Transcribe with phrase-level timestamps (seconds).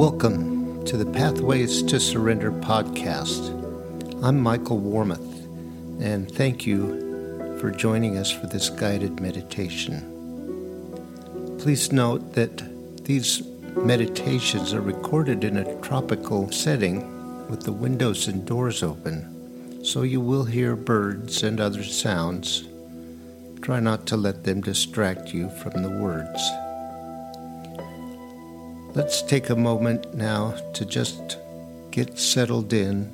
[0.00, 3.50] Welcome to the Pathways to Surrender podcast.
[4.24, 5.44] I'm Michael Warmoth,
[6.00, 10.00] and thank you for joining us for this guided meditation.
[11.60, 12.62] Please note that
[13.04, 13.42] these
[13.76, 20.22] meditations are recorded in a tropical setting with the windows and doors open, so you
[20.22, 22.66] will hear birds and other sounds.
[23.60, 26.40] Try not to let them distract you from the words.
[28.92, 31.38] Let's take a moment now to just
[31.92, 33.08] get settled in,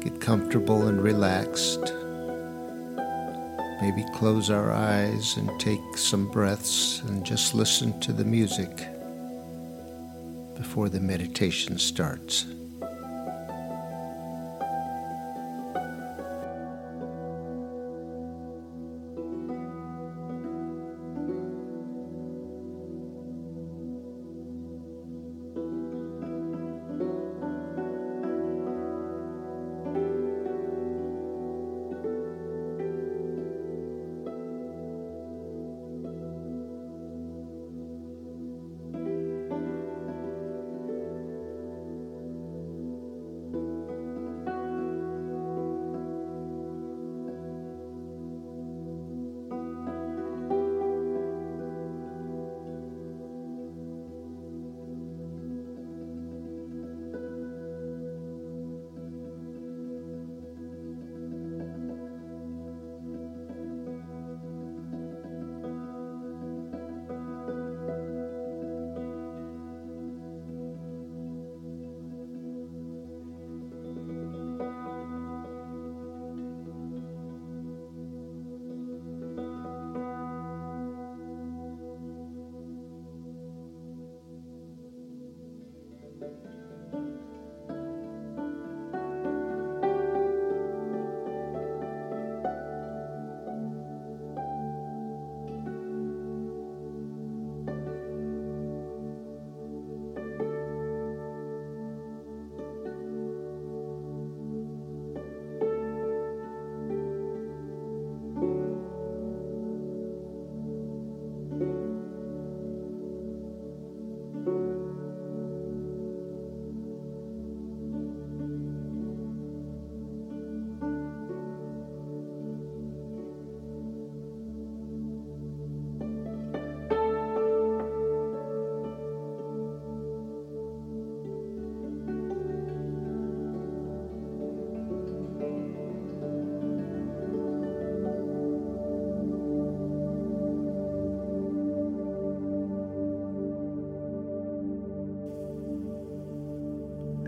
[0.00, 1.92] get comfortable and relaxed.
[3.82, 8.88] Maybe close our eyes and take some breaths and just listen to the music
[10.56, 12.46] before the meditation starts.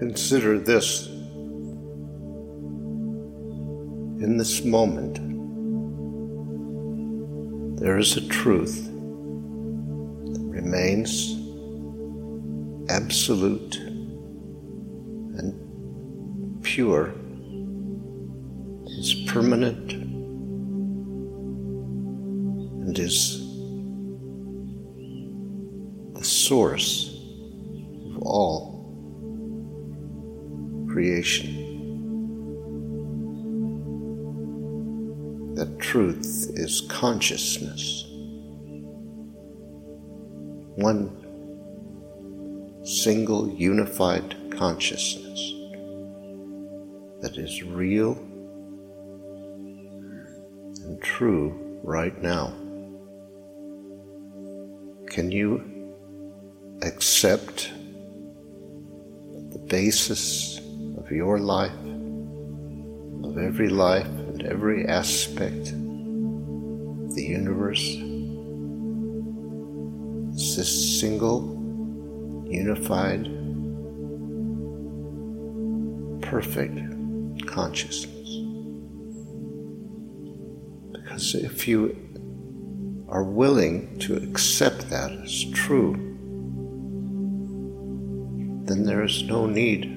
[0.05, 1.07] Consider this.
[4.21, 5.15] In this moment,
[7.81, 11.33] there is a truth that remains
[12.91, 13.77] absolute
[15.39, 17.15] and pure,
[18.99, 19.93] is permanent,
[22.85, 23.39] and is
[26.13, 27.14] the source
[30.95, 31.51] creation.
[35.57, 38.05] That truth is consciousness.
[40.77, 41.11] One
[42.85, 45.41] single unified consciousness
[47.23, 48.13] that is real
[50.85, 52.55] and true right now.
[55.09, 55.93] Can you
[56.83, 57.73] accept
[59.51, 60.54] the basis
[61.05, 61.71] of your life,
[63.25, 67.97] of every life and every aspect of the universe.
[70.33, 71.43] It's this single,
[72.49, 73.25] unified,
[76.23, 76.81] perfect
[77.47, 78.31] consciousness.
[80.93, 81.97] Because if you
[83.09, 85.93] are willing to accept that as true,
[88.65, 89.94] then there is no need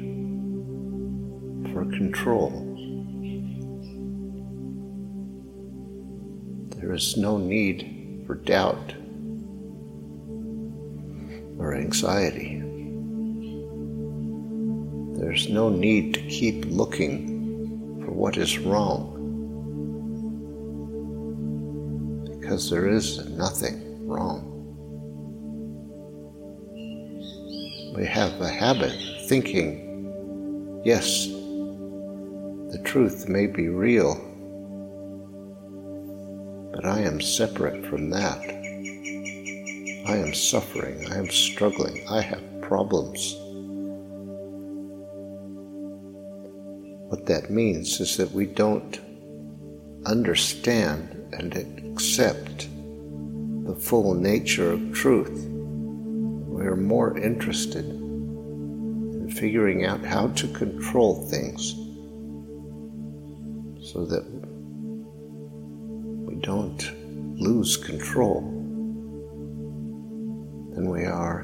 [1.86, 2.50] control.
[6.78, 8.94] There is no need for doubt
[11.58, 12.62] or anxiety.
[15.20, 19.14] There's no need to keep looking for what is wrong
[22.40, 24.58] because there is nothing wrong.
[27.98, 31.28] we have a habit of thinking, yes,
[32.70, 34.16] the truth may be real,
[36.74, 38.42] but I am separate from that.
[40.06, 43.38] I am suffering, I am struggling, I have problems.
[47.08, 49.00] What that means is that we don't
[50.06, 52.68] understand and accept
[53.66, 55.48] the full nature of truth.
[55.48, 61.87] We're more interested in figuring out how to control things
[63.94, 64.26] so that
[66.28, 66.92] we don't
[67.40, 68.42] lose control
[70.74, 71.44] than we are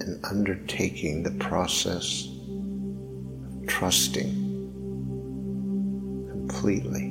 [0.00, 4.30] in undertaking the process of trusting
[6.30, 7.06] completely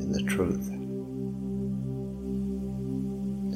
[0.00, 0.70] in the truth.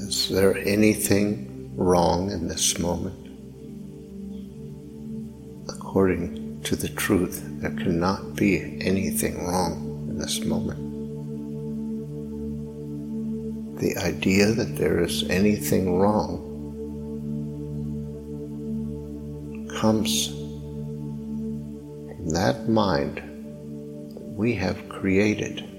[0.06, 3.20] Is there anything wrong in this moment?
[5.70, 10.80] According to the truth, there cannot be anything wrong in this moment.
[13.80, 16.50] The idea that there is anything wrong
[19.78, 20.44] comes from
[22.30, 23.18] that mind
[24.14, 25.70] that we have created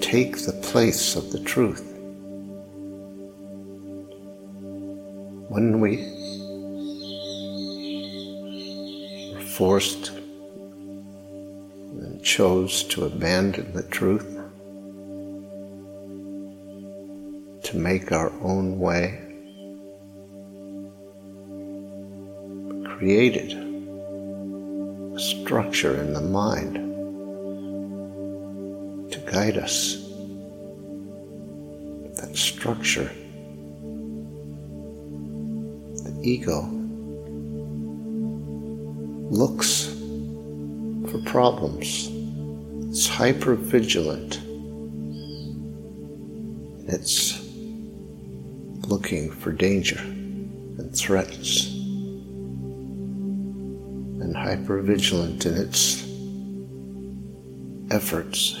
[0.00, 1.84] take the place of the truth.
[5.50, 6.17] When we
[9.58, 10.10] forced
[11.90, 14.38] and chose to abandon the truth,
[17.64, 19.20] to make our own way,
[22.84, 23.52] created
[25.16, 26.74] a structure in the mind
[29.10, 29.96] to guide us.
[32.20, 33.10] That structure,
[36.04, 36.77] the ego,
[39.30, 39.84] looks
[41.10, 42.08] for problems.
[42.88, 44.40] It's hyper vigilant.
[46.88, 47.38] It's
[48.88, 51.66] looking for danger and threats.
[54.22, 56.02] And hyper vigilant in its
[57.90, 58.54] efforts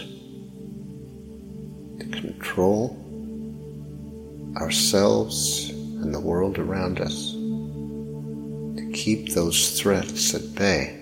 [1.98, 2.96] to control
[4.56, 7.37] ourselves and the world around us
[9.08, 10.94] keep those threats at bay.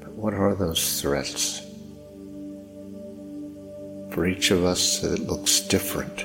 [0.00, 1.60] But what are those threats?
[4.10, 6.18] For each of us, it looks different.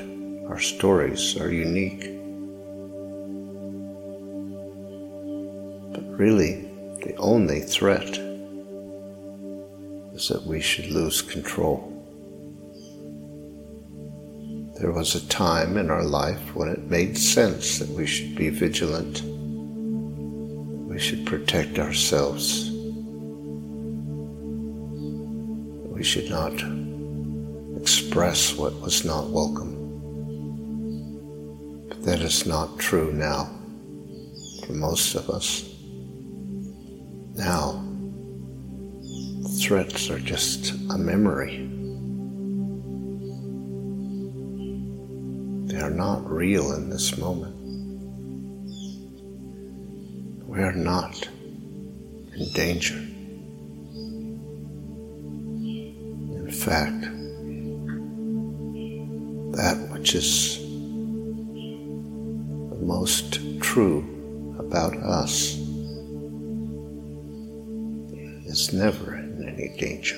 [0.49, 2.01] Our stories are unique.
[5.93, 6.53] But really,
[7.05, 8.17] the only threat
[10.15, 11.98] is that we should lose control.
[14.79, 18.49] There was a time in our life when it made sense that we should be
[18.49, 19.21] vigilant.
[20.87, 22.69] We should protect ourselves.
[25.91, 26.53] We should not
[27.77, 29.75] express what was not welcome.
[31.89, 33.49] But that is not true now
[34.65, 35.69] for most of us.
[37.35, 37.83] Now,
[39.59, 41.78] threats are just a memory.
[45.69, 47.55] They are not real in this moment.
[50.47, 51.29] We are not
[52.35, 52.95] in danger.
[56.35, 57.01] In fact,
[59.55, 60.57] that which is
[62.71, 65.55] the most true about us
[68.47, 70.17] is never in any danger.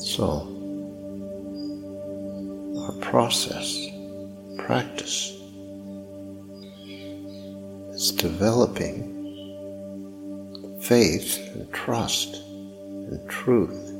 [0.00, 0.57] So,
[3.10, 3.88] process,
[4.58, 5.40] practice.
[7.94, 9.16] It's developing
[10.82, 13.94] faith and trust and truth.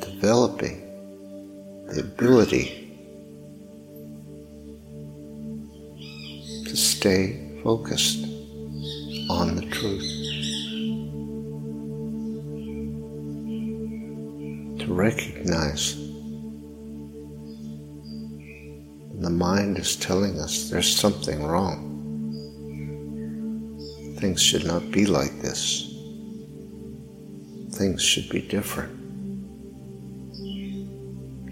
[0.00, 0.82] Developing
[1.92, 2.90] the ability
[6.66, 8.24] to stay focused
[9.30, 10.10] on the truth.
[14.80, 16.07] To recognize
[19.38, 21.86] mind is telling us there's something wrong.
[24.18, 25.94] Things should not be like this.
[27.70, 28.98] Things should be different.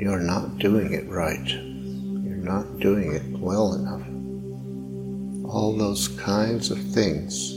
[0.01, 1.49] You're not doing it right.
[1.49, 4.03] You're not doing it well enough.
[5.49, 7.53] All those kinds of things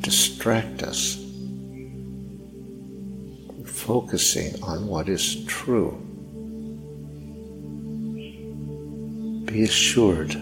[0.00, 1.16] distract us
[3.66, 6.09] focusing on what is true.
[9.52, 10.36] Be assured that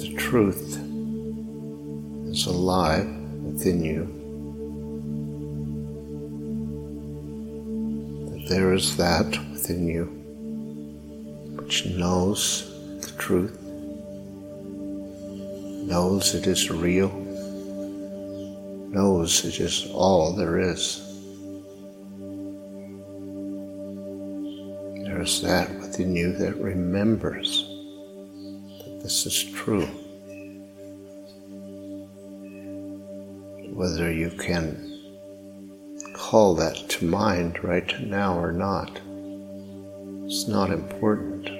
[0.00, 0.78] the truth
[2.30, 3.08] is alive
[3.42, 4.06] within you.
[8.30, 10.04] That there is that within you
[11.56, 13.60] which knows the truth,
[15.88, 17.10] knows it is real,
[18.92, 21.06] knows it is all there is.
[25.04, 27.68] There is that within you that remembers
[28.78, 29.84] that this is true.
[33.74, 34.86] Whether you can
[36.14, 38.98] call that to mind right now or not,
[40.24, 41.50] it's not important.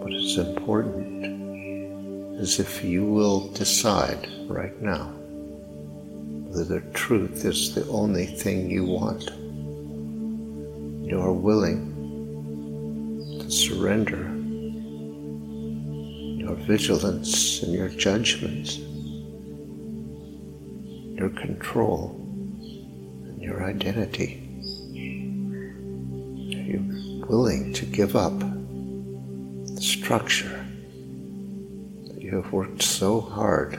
[0.00, 5.12] What is important is if you will decide right now
[6.54, 9.30] whether truth is the only thing you want.
[11.12, 11.92] You are willing
[13.38, 14.22] to surrender
[16.40, 18.78] your vigilance and your judgments,
[21.18, 22.16] your control,
[23.26, 24.40] and your identity.
[26.56, 30.64] Are you willing to give up the structure
[32.06, 33.72] that you have worked so hard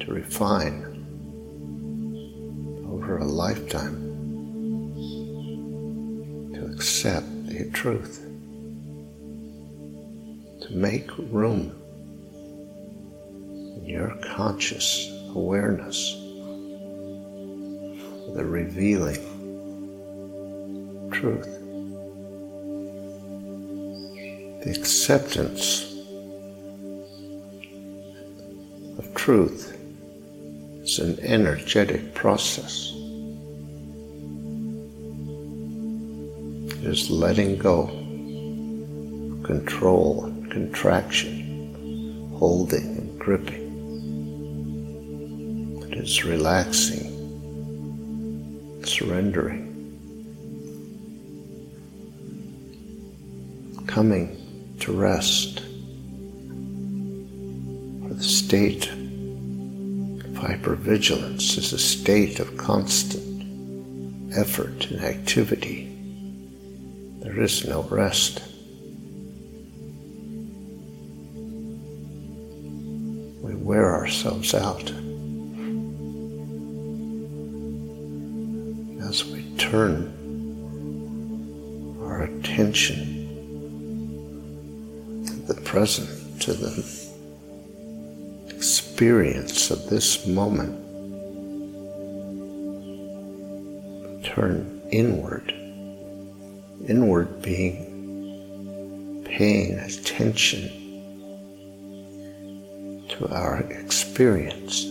[0.00, 0.86] to refine
[2.88, 4.03] over a lifetime
[7.04, 8.24] accept the truth,
[10.62, 11.70] to make room
[13.76, 16.14] in your conscious awareness
[18.24, 19.20] for the revealing
[21.12, 21.60] truth,
[24.64, 25.82] the acceptance
[28.98, 29.78] of truth
[30.82, 32.94] is an energetic process.
[36.86, 37.86] Is letting go,
[39.44, 43.64] control, and contraction, holding and gripping.
[45.90, 47.10] It is relaxing,
[48.84, 49.70] surrendering,
[53.86, 54.36] coming
[54.80, 55.60] to rest
[58.08, 59.04] for the state of
[60.34, 63.24] Hypervigilance is a state of constant
[64.36, 65.93] effort and activity.
[67.34, 68.42] There is no rest.
[73.42, 74.88] We wear ourselves out
[79.08, 80.12] as we turn
[82.04, 83.26] our attention
[85.26, 86.84] to the present, to the
[88.48, 90.80] experience of this moment
[94.24, 95.53] turn inward.
[96.88, 100.68] Inward being paying attention
[103.08, 104.84] to our experience.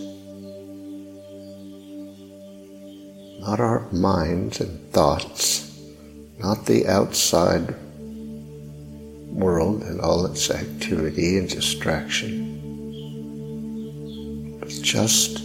[3.39, 5.81] Not our minds and thoughts,
[6.39, 7.75] not the outside
[9.29, 12.53] world and all its activity and distraction
[14.63, 15.39] but just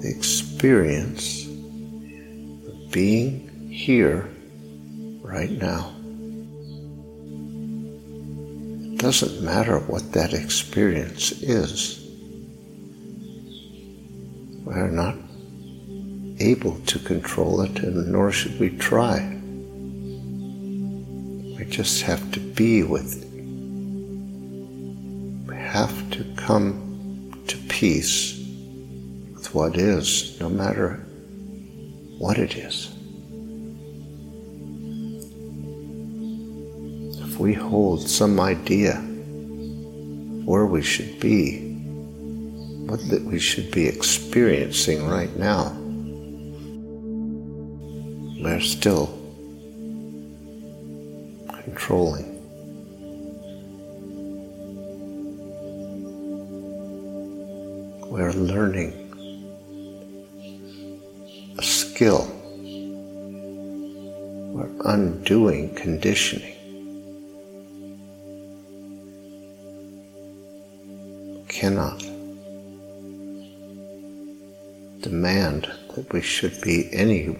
[0.00, 4.28] the experience of being here
[5.32, 5.90] right now.
[8.92, 11.98] It doesn't matter what that experience is.
[14.64, 15.16] We are not
[16.38, 19.20] able to control it, and nor should we try.
[21.56, 23.28] We just have to be with it.
[25.48, 28.38] We have to come to peace
[29.34, 31.06] with what is, no matter
[32.18, 32.90] what it is.
[37.42, 38.94] We hold some idea
[40.44, 41.58] where we should be,
[42.86, 45.76] what that we should be experiencing right now,
[48.40, 49.06] we're still
[51.64, 52.28] controlling.
[58.08, 58.92] We're learning
[61.58, 62.24] a skill.
[64.54, 66.51] We're undoing conditioning.
[71.62, 72.00] Cannot
[75.00, 77.38] demand that we should be anywhere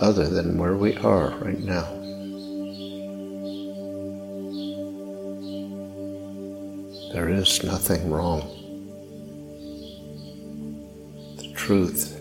[0.00, 1.84] other than where we are right now.
[7.12, 8.40] There is nothing wrong.
[11.36, 12.18] The truth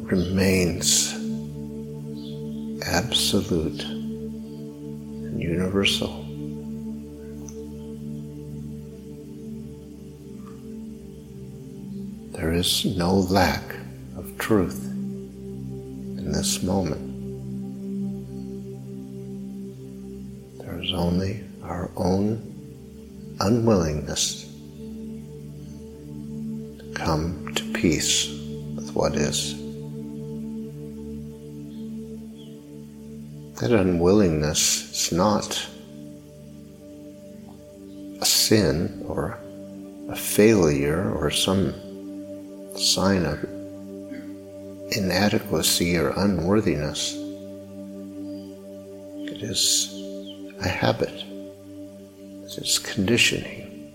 [0.00, 1.12] remains
[2.86, 6.25] absolute and universal.
[12.66, 13.62] Is no lack
[14.16, 17.00] of truth in this moment.
[20.58, 22.42] There is only our own
[23.38, 24.46] unwillingness
[26.78, 28.26] to come to peace
[28.74, 29.54] with what is.
[33.60, 35.64] That unwillingness is not
[38.20, 39.38] a sin or
[40.08, 41.72] a failure or some
[42.96, 43.44] sign of
[44.96, 47.12] inadequacy or unworthiness.
[49.30, 49.92] It is
[50.62, 51.12] a habit.
[51.12, 53.92] It is conditioning.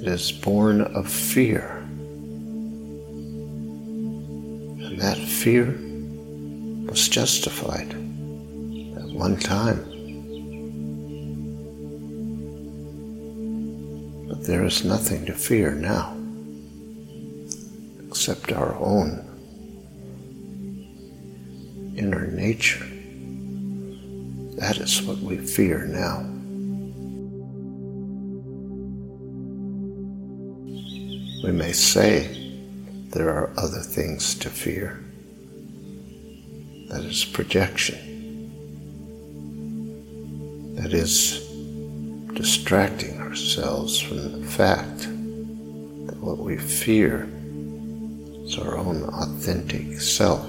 [0.00, 1.76] It is born of fear.
[4.86, 5.66] And that fear
[6.90, 9.84] was justified at one time.
[14.50, 16.12] There is nothing to fear now
[18.08, 19.24] except our own
[21.96, 22.84] inner nature.
[24.56, 26.22] That is what we fear now.
[31.44, 32.26] We may say
[33.10, 35.00] there are other things to fear.
[36.88, 37.98] That is projection.
[40.74, 41.38] That is
[42.34, 47.28] distracting ourselves from the fact that what we fear
[48.44, 50.44] is our own authentic self.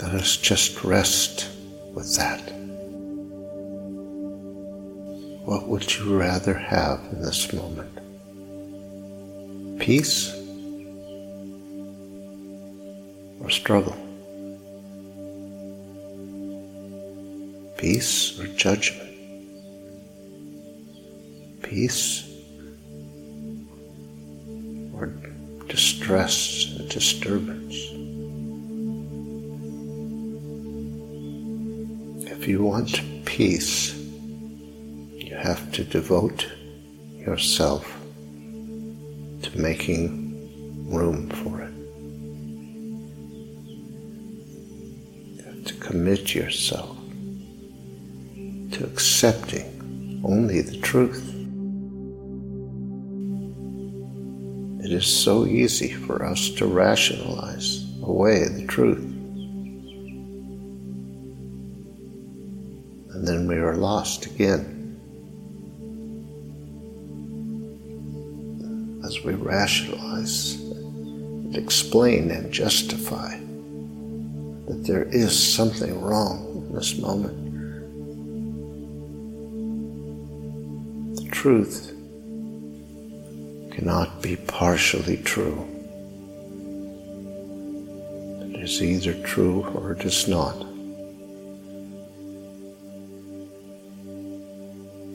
[0.00, 1.50] Let us just rest
[1.92, 2.40] with that.
[5.44, 7.98] What would you rather have in this moment?
[9.78, 10.32] Peace
[13.42, 14.05] or struggle?
[17.76, 19.02] Peace or judgment,
[21.62, 22.24] peace
[24.94, 25.12] or
[25.68, 27.74] distress and disturbance.
[32.30, 36.46] If you want peace, you have to devote
[37.18, 37.84] yourself
[39.42, 41.74] to making room for it.
[45.36, 46.95] You have to commit yourself
[48.76, 51.32] to accepting only the truth.
[54.84, 59.02] It is so easy for us to rationalize away the truth.
[63.14, 64.74] And then we are lost again.
[69.06, 73.38] As we rationalize and explain and justify
[74.68, 77.45] that there is something wrong in this moment.
[81.46, 81.94] Truth
[83.70, 85.64] cannot be partially true.
[88.40, 90.56] It is either true or it is not.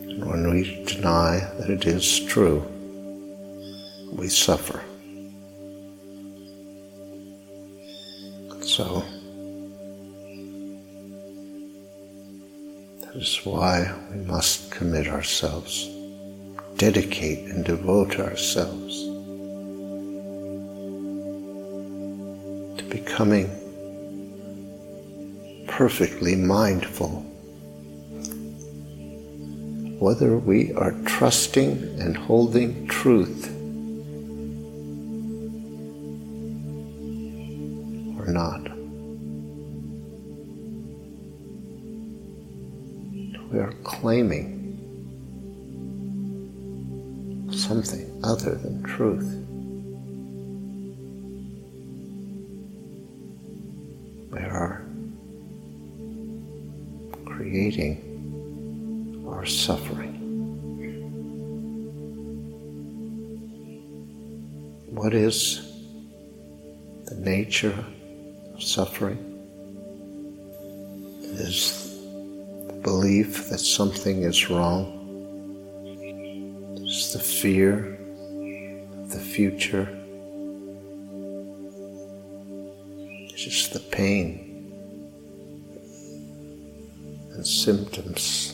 [0.08, 2.66] And when we deny that it is true,
[4.14, 4.82] we suffer.
[8.62, 9.04] So,
[13.02, 15.90] that is why we must commit ourselves
[16.82, 19.04] dedicate and devote ourselves
[22.76, 23.46] to becoming
[25.68, 27.22] perfectly mindful
[30.00, 33.41] whether we are trusting and holding truth
[67.12, 67.78] the nature
[68.54, 69.20] of suffering?
[71.22, 72.00] Is
[72.68, 74.98] the belief that something is wrong
[76.78, 78.00] It's the fear
[78.94, 79.90] of the future.
[83.30, 84.48] It's just the pain
[87.34, 88.54] and symptoms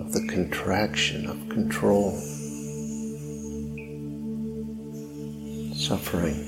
[0.00, 2.18] of the contraction of control,
[5.86, 6.40] suffering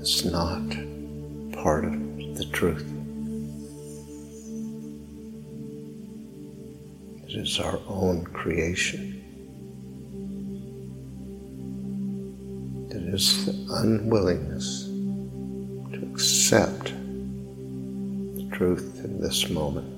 [0.00, 0.62] is not
[1.60, 1.92] part of
[2.38, 2.86] the truth.
[7.26, 9.18] It is our own creation.
[12.90, 14.84] It is the unwillingness
[15.94, 16.84] to accept
[18.36, 19.88] the truth in this moment.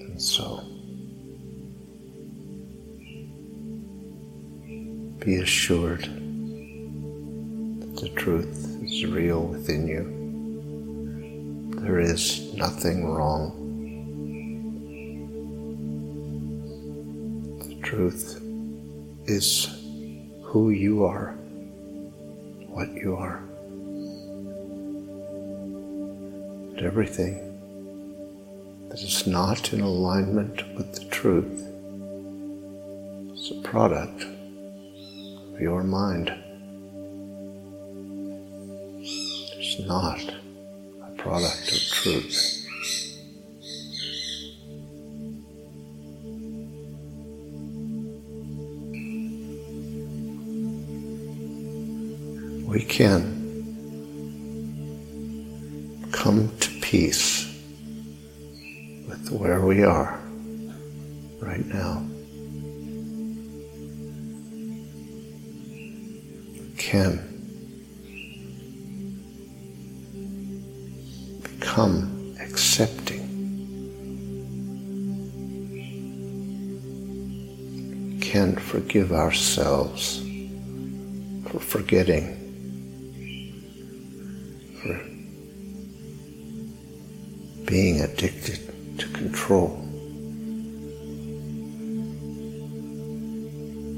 [0.00, 0.77] And so,
[5.20, 6.02] be assured
[7.80, 10.14] that the truth is real within you.
[11.82, 13.52] There is nothing wrong.
[17.58, 18.40] The truth
[19.26, 19.66] is
[20.42, 21.32] who you are,
[22.68, 23.38] what you are.
[26.76, 27.44] And everything
[28.88, 31.64] that is not in alignment with the truth
[33.34, 34.24] is a product
[35.60, 36.32] your mind.
[39.00, 40.20] It's not
[41.06, 42.58] a product of truth.
[52.68, 53.22] we can
[56.12, 57.46] come to peace
[59.08, 60.20] with where we are
[61.40, 62.04] right now.
[66.88, 67.18] Can
[71.42, 73.28] become accepting.
[78.14, 80.22] We can forgive ourselves
[81.50, 82.24] for forgetting
[84.80, 84.98] for
[87.66, 88.60] being addicted
[88.98, 89.76] to control.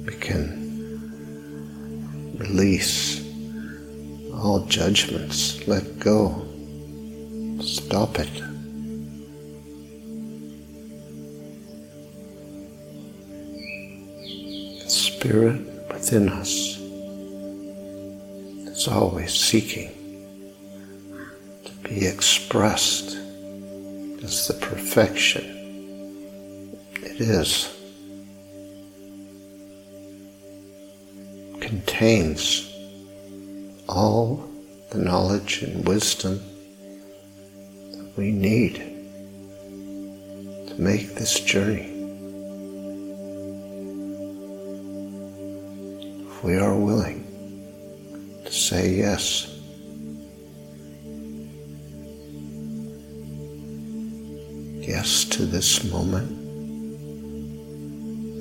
[0.06, 0.59] We can
[2.80, 3.20] release
[4.34, 6.46] all judgments, let go,
[7.60, 8.42] stop it.
[14.82, 15.60] The spirit
[15.92, 16.78] within us
[18.68, 19.90] is always seeking
[21.64, 23.16] to be expressed
[24.22, 25.44] as the perfection
[27.02, 27.76] it is.
[31.60, 32.69] Contains
[33.90, 34.48] all
[34.90, 36.38] the knowledge and wisdom
[37.90, 38.76] that we need
[40.68, 41.88] to make this journey.
[46.26, 47.24] If we are willing
[48.44, 49.46] to say yes.
[54.86, 56.30] Yes to this moment.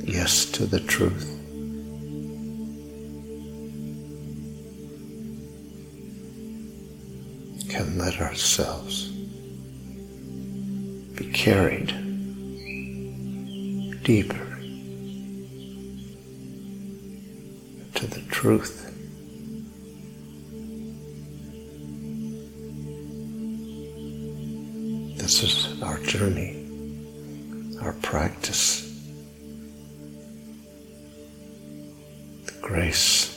[0.07, 1.38] Yes to the truth.
[7.99, 9.09] Let ourselves
[11.17, 11.87] be carried
[14.03, 14.47] deeper
[17.95, 18.85] to the truth.
[25.17, 26.65] This is our journey,
[27.81, 28.85] our practice.
[32.45, 33.27] The grace,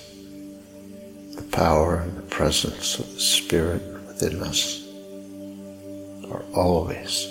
[1.34, 3.91] the power, and the presence of the Spirit
[4.22, 4.86] within us
[6.30, 7.26] are always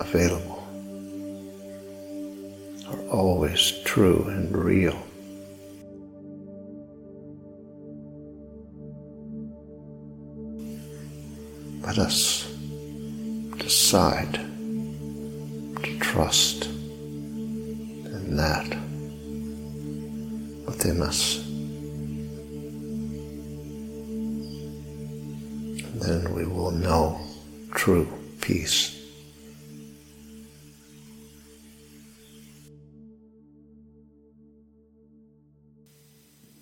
[0.00, 0.66] available,
[2.88, 5.00] are always true and real.
[11.86, 12.52] Let us
[13.58, 14.34] decide
[15.84, 18.68] to trust in that
[20.66, 21.41] within us.
[27.82, 28.06] True
[28.40, 28.96] peace.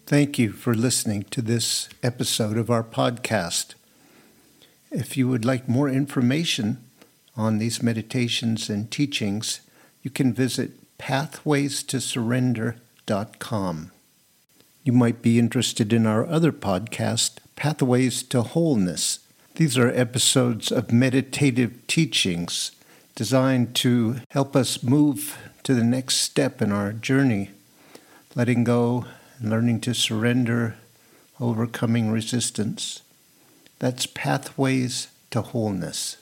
[0.07, 3.75] Thank you for listening to this episode of our podcast.
[4.91, 6.83] If you would like more information
[7.37, 9.61] on these meditations and teachings,
[10.03, 13.91] you can visit pathwaystosurrender.com.
[14.83, 19.19] You might be interested in our other podcast, Pathways to Wholeness.
[19.61, 22.73] These are episodes of meditative teachings
[23.15, 27.51] designed to help us move to the next step in our journey,
[28.35, 29.05] letting go
[29.39, 30.77] and learning to surrender,
[31.39, 33.03] overcoming resistance.
[33.81, 36.17] That's Pathways to Wholeness.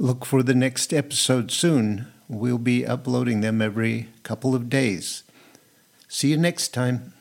[0.00, 2.08] Look for the next episode soon.
[2.28, 5.22] We'll be uploading them every couple of days.
[6.08, 7.13] See you next time.